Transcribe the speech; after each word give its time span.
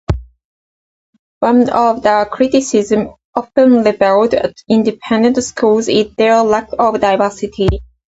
One 1.41 1.69
of 1.69 2.01
the 2.01 2.27
criticisms 2.31 3.11
often 3.35 3.83
leveled 3.83 4.33
at 4.33 4.55
independent 4.67 5.37
schools 5.43 5.87
is 5.89 6.07
their 6.17 6.41
lack 6.41 6.69
of 6.79 6.99
diversity. 6.99 7.69